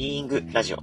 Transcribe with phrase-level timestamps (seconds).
[0.00, 0.78] ビーイングラジオ。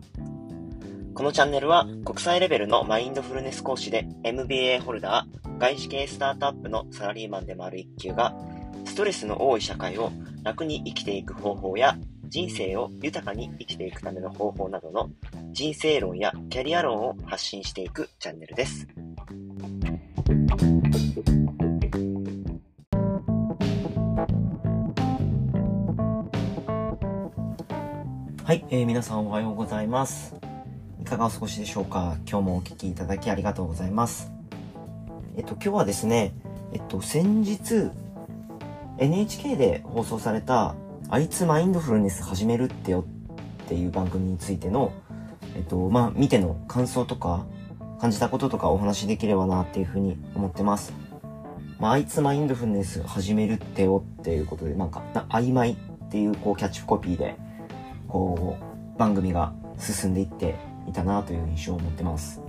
[1.16, 8.38] このチャンネルは国際レベルのマインドフルネス講師で MBA ホルダー、外資系スタートアップのサラリーマンでもある一級が、
[8.86, 10.12] ストレスの多い社会を
[10.44, 15.10] 楽に生きていく方法や、人生を豊かに生きていくための方法などの
[15.52, 18.88] 人生論やキャリア論を発信していくチャンネルです。
[28.48, 30.34] はい、えー、皆さんおはようございます。
[31.02, 32.16] いかがお過ごしでしょうか？
[32.26, 34.32] 今日もお聴きいただきありがとうございます。
[35.36, 36.34] えっと、今日はですね、
[36.72, 37.92] えっと、先日、
[39.00, 40.76] NHK で放送された、
[41.10, 43.04] あいつマインドフルネス始めるってよ
[43.64, 44.94] っていう番組についての、
[45.58, 47.46] えっと、まあ、見ての感想とか、
[48.00, 50.94] 感じたこととかお話しできればなっていうふうに思ってます。
[51.80, 55.76] まあ、あいつマインドフルネス始めるってよっていうことで、なんか、曖昧っ
[56.10, 57.36] ていうこうキャッチコピーで、
[58.08, 58.58] こ
[58.96, 60.56] う、番組が進んでいって
[60.88, 62.42] いたなという印象を持ってます。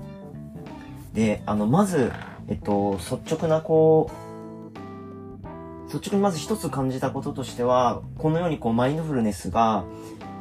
[1.12, 2.12] で、あの、まず、
[2.48, 9.84] えっと、率直なこう、率直にまず一つ感じたこととしては、このようにこう、マインドフルネスが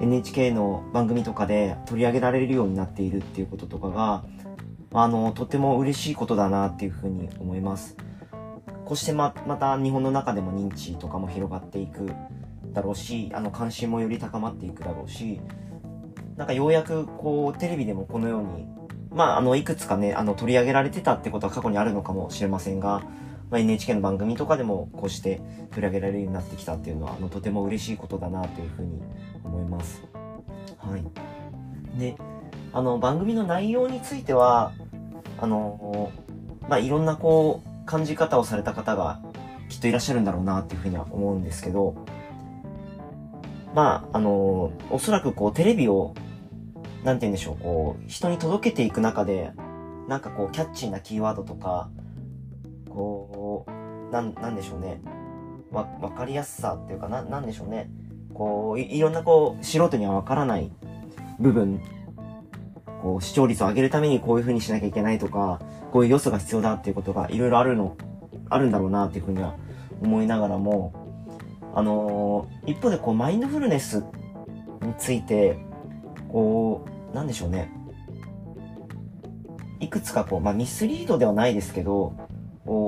[0.01, 4.23] NHK の番組とかで取り上げられるようになっているっていうこととかが、
[4.93, 7.95] あの、とても嬉しいことだなっていうふうに思います。
[8.85, 12.09] こうしてま、また日本の中でも認知とかも広がっていく
[12.73, 15.41] だろうし、あの、関心もより高まっていくだろうし、
[16.35, 18.67] なんかようやくこう、テレビでもこのように、
[19.11, 23.01] まあ、あの、いくつかね、あの、取り上げられてたってことは過去にあるのかもしれませんが、
[23.49, 29.01] まあ、NHK の番組とかでもこうして取り上げられるようになってきたっていうのは、あの、とても嬉しいことだなというふうに
[29.43, 30.03] 思います。
[30.77, 31.99] はい。
[31.99, 32.15] で、
[32.73, 34.73] あの、番組の内容については、
[35.39, 36.11] あの、
[36.69, 39.21] まあ、いろんなこう、感じ方をされた方が
[39.69, 41.95] きっといらっしゃるんだろうなっていうふうには思うんですけど、
[43.77, 46.15] まあ、あの、おそらくこう、テレビを、
[47.03, 49.51] なんて言うんでしょう、こう、人に届けていく中で、
[50.07, 51.91] なんかこう、キャッチーなキーワードとか、
[52.89, 54.99] こう、なん、なんでしょうね。
[55.69, 57.91] わ、わかりやすさっていうかな、なんでしょうね。
[58.33, 60.71] こうい、ろんなこう、素人にはわからない
[61.37, 61.79] 部分、
[63.03, 65.61] こう、視聴率を上げるためにこういう風にしなきゃいけないとか、
[65.91, 67.95] こういう要素が必要だっていうことがいろいろあるの、
[68.49, 69.55] あるんだろうなっていうふうには
[70.01, 70.96] 思いながらも、
[71.73, 74.03] あのー、一方でこう、マインドフルネス
[74.81, 75.57] について、
[76.29, 77.71] こう、なんでしょうね。
[79.79, 82.15] いくつかこう、まあ、ミスリードではないですけど、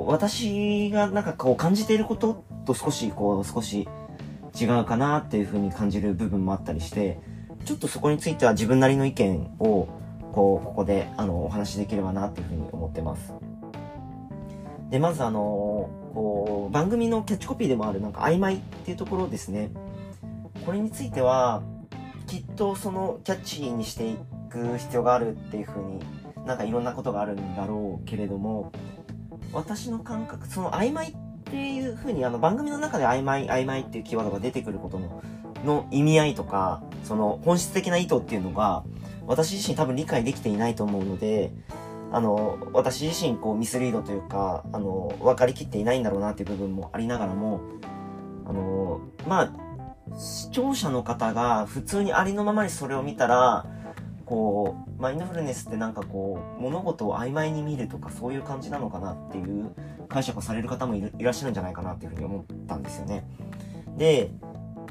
[0.07, 3.87] 私がなんかこう感じていることと少しこう、少し
[4.59, 7.19] 違うかなっていうふうに感じる部分もあったりして、
[7.65, 9.87] ちょっとそこについては自分なりの意見を、
[10.33, 13.33] こう、ここで、あの、お話しできればなっていうふうに思ってます。
[14.89, 19.71] で、まずあのこう、番組のキャッチコピーでもあるなんか曖昧っていうところですね。
[20.65, 21.61] これについては、
[22.27, 24.17] きっとそのキャッチーにしてい
[24.49, 25.99] く必要があるっていうふうに
[26.45, 28.71] なんかいろんなことがあるんだろうけれども、
[29.51, 35.21] 私の感覚、その曖昧っていうふうにあの番組の中で曖昧曖昧っていうキーワードが出てくることの
[35.65, 38.83] の意味合いとか、その本質的な意図っていうのが、
[39.27, 41.51] 私自身多分理解できていないと思うので、
[42.11, 47.61] あの、私自身こうミスリードというか、あの、分かりきっていないんだろうなっていう部分もありながらも、
[48.45, 53.65] あの、まあ、視聴者の方が普通にありのままにそれを見たら、
[54.25, 59.71] こう、マインドフルネスってなんかこう、物事を曖昧に見るとかそういう感じなのかなっていう
[60.07, 63.23] 解釈をされる方もいらっしゃるんじゃないかなっていうふうに思ったんですよね。
[63.97, 64.31] で、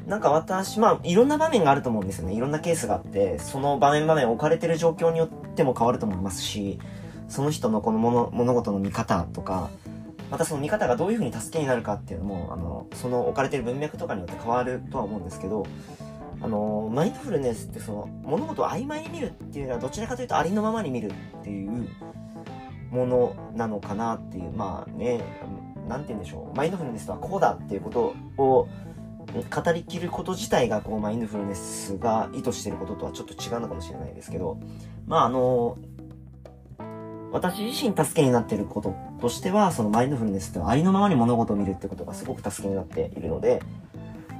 [0.06, 2.34] なんか私、まあ、いろんな場面があると思うんですよね。
[2.34, 6.78] いろんなケースがあって、その場面場面置かれてる状況によっても変わると思いますし、
[7.28, 9.70] その人のこの物物事の見方とか、
[10.30, 15.64] またその見方がどういうふうに助けになるかっていうのも、あの、その置かれてる文脈とかによって変わるとは思うんですけど、
[16.40, 21.88] あの、マインドフルネスってその、物事を曖昧に見るっていうのはどちらかというとありのままに見るっていう
[22.90, 25.20] ものなのかなっていう、まあね、
[25.88, 26.56] なんて言うんでしょう。
[26.56, 28.68] マインドフルネスとはこうだっていうことを
[29.28, 34.58] 語りきること自体がこうマインドフルネスが意図してることとはちょっと違うのかもしれないですけど、
[35.06, 35.76] まああの、
[37.30, 43.62] 私自身助けになっていることとしては、そのマインドフルネスってありのままに物事を見るってことがすごく助けになっているので、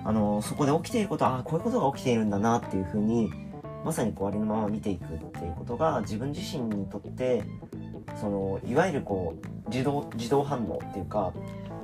[0.05, 3.31] あの、そこで起きていることは、ああこういうことが起きているんだなっていうふうに、
[3.85, 7.45] まさにこうありのまま見ていくっていうことが自分自身にとって、
[8.21, 9.35] その、いわゆるこ
[9.67, 11.33] う、自動、自動反応っていうか、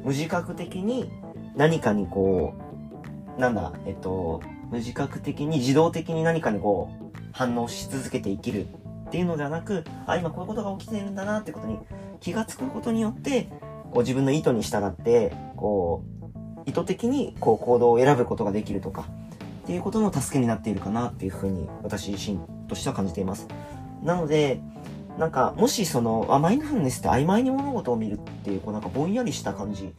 [0.02, 1.10] 無自覚的に
[1.54, 2.54] 何かにこ
[3.36, 4.40] う、なんだ、えっと、
[4.70, 8.66] 無自覚的に自動的に何かにこう、反応し続けて生きる
[9.14, 11.78] っていうのではなく、あ、今こういうことが起きてるんだなってことに
[12.18, 13.44] 気がつくことによって、
[13.92, 16.02] こう自分の意図に従って、こ
[16.66, 19.06] う、意図的にこう行動を選ぶことができるとか、
[19.62, 23.46] っていうことの助けになっているかなっていうふうに私自身としては感じています。
[24.02, 24.60] なので、
[25.16, 29.94] なんか、もしその、あ、マインドフルネスって曖昧に物事を見るっていう、こうなんかぼんやりした感じ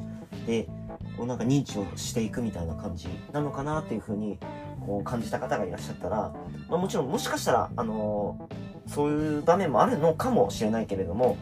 [0.46, 0.68] で、
[1.16, 4.40] こうなんか認知をしていくみたいな感じなのかなっていうふうに、
[4.86, 6.34] こう感じた方がいらっしゃったら、
[6.68, 8.50] まあもちろんもしかしたら、あの、
[8.88, 11.38] そういう場面もあるのかもしれないけれども、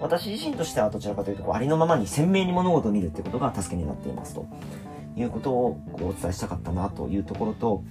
[0.00, 4.46] 私自身としてはどちらかというと、ありのままに鮮明に物事を見るってことが助けになっていますと。
[5.20, 7.84] いうことをこうお伝えしたかったなというところと、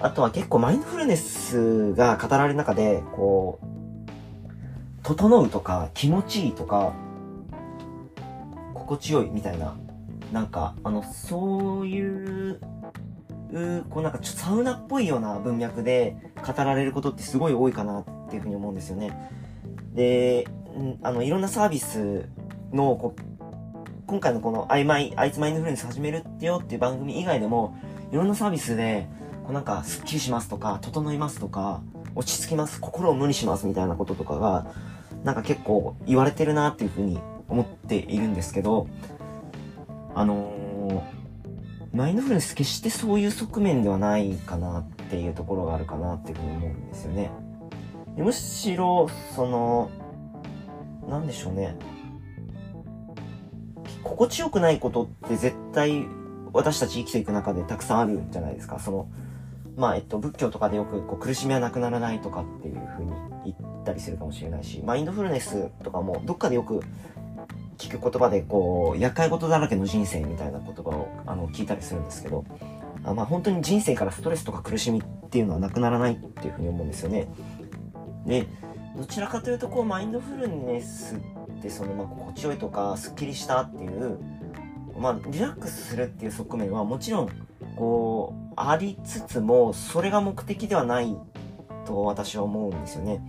[0.00, 3.66] あとは結構マインドフルネスが語られる中で、こう、
[5.02, 6.92] 整うとか気持ちいいとか、
[8.74, 9.76] 心地よいみたいな、
[10.32, 12.60] なんか、あの、そういう、
[13.56, 16.16] うこうなんかちょっとサウナっぽいような文脈で
[16.46, 19.30] 語られることってすごい多いかなっていうふうに思うんですよね。
[19.94, 20.46] で、
[21.02, 22.28] あの、いろんなサービス
[22.72, 23.20] の、こう、
[24.06, 27.76] 今回のこの、曖昧、あいつマインドフルネス始めるってよっていう番組以外でも、
[28.12, 29.08] いろんなサービスで、
[29.44, 31.82] こうなんか、スッキリしますとか、整いますとか、
[32.14, 34.66] 落ち着きます、心を無にしますみたいなこととかが、
[35.24, 37.18] なんか結構言われてるなっていうふうに
[37.48, 38.86] 思っているんですけど、
[40.14, 40.65] あのー、
[41.96, 47.30] マインドフルネス決してそういう側面ではないかなっていうところがあるかなっていうふうに思うんですよね。
[48.18, 49.90] むしろ、その、
[51.08, 51.74] なんでしょうね。
[54.02, 56.06] 心地よくないことって絶対
[56.52, 58.78] 私たち生きていく中でたくさんあるんじゃないですか。
[58.78, 59.08] その、
[59.74, 63.12] まあ、えっと、仏教とかでよくこう苦しみはなくならないとかっていうふうに
[63.46, 66.82] 言ったりするかもしれないし、マインドフルネスとかもどっかでよく
[67.78, 72.44] 聞く言葉でこう、厄介事だらけの人生みたいな言葉をあの聞いたりするんですけど、
[73.04, 77.28] あまあ本当に人生からストレスとか苦しみっていうのはなくならないっていうふうに思うんですよね。
[78.26, 78.46] で、
[78.96, 84.18] どちらかというとこう、マインドフルネスってその、まあ、心地よいとか、スッキリしたっていう、
[84.98, 87.28] まあ、リラックスするっていう側面はもちろん、
[87.76, 91.14] こう、ありつつも、それが目的ではない
[91.84, 93.20] と私は思うんですよね。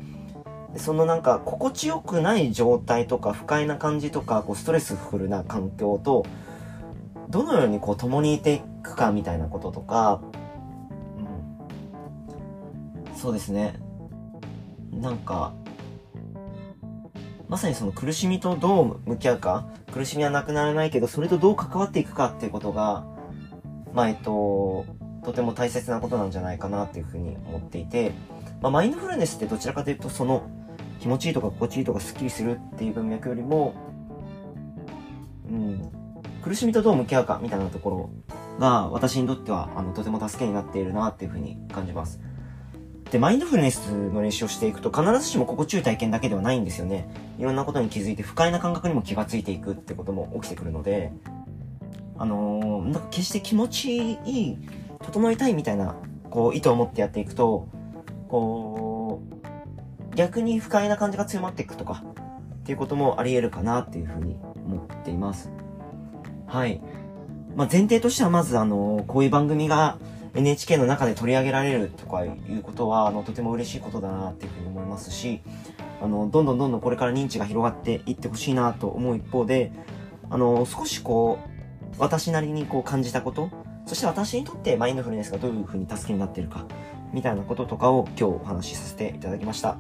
[0.75, 6.25] そのなんか、心地よくない状態とか、不快な感じとか、こう、ストレスフルな環境と、
[7.29, 10.21] どのようにこう、共にいていくかみたいなこととか、
[13.07, 13.79] うん、そうですね。
[14.91, 15.53] なんか、
[17.47, 23.05] まさにその苦しみとどう向き合うか、苦しみはなくならないけど、それとどう関わっていくかっていうことが、
[23.93, 24.85] まあ、えっと、
[25.23, 28.11] とても大切なことなんじゃないかなっていうふうに思っていて、
[28.61, 30.49] まあ、マインドフルネスってどちらかというとその
[30.99, 33.75] 気持ちいいとか心地いいとかスッキリするっていう文脈よりも、
[35.49, 35.91] うん、
[36.43, 38.09] 苦しみとどう向き合うかみたいなところ
[38.59, 42.19] が私にとってはあのとても助けになっているなっていうふうに感じます。
[43.11, 47.07] で、マインドフルネスの練習をしていくと必ずしも心地よい体験だけではないんですよね。
[47.37, 51.13] いろんなことに気づいて不快な感覚にも気がついていくってことも起きてくるので、
[52.17, 54.57] あのー、なんか決して気持ちいい
[55.05, 55.95] 整いたいみたいな、
[56.29, 57.69] こう、意図を持ってやっていくと、
[58.27, 59.21] こ
[60.11, 62.03] う、逆に不快な感じが強まっていくとか、
[62.61, 65.51] っていうこともあり得るかなっていうふうに思っています。
[66.47, 66.81] はい。
[67.55, 69.97] まあ、前提としてはまず、あの、こういう番組が
[70.35, 75.41] NHK の中で取り上げられるとかいうことは、あの、とても嬉しいことだなっていうふうに思いますし、
[76.01, 79.71] あの、どんどんどんどんこれから認知が広がっていってほしいなと思う一方で、
[80.29, 83.49] あの、少しこう、私なりにこう感じたこと、
[83.85, 86.65] そして私にとってマインドフルネスがどういう風に助けになっているか、
[87.13, 89.77] みたいなこととかを今日お話しさせていただきました。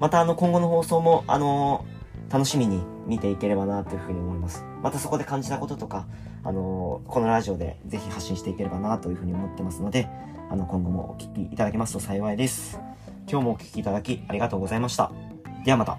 [0.00, 1.84] またあの今後の放送もあの
[2.30, 4.64] 楽しみに見ていければなというふうに思います。
[4.82, 6.06] またそこで感じたこととか、
[6.44, 10.08] あのこのラジオでぜひ発信していければなというふうに思ってますので、
[10.50, 12.80] あの今後もお聴きいただけますと幸いです。
[13.30, 15.12] 今日もお聴きいただきありがとうございました。
[15.64, 15.98] ではまた。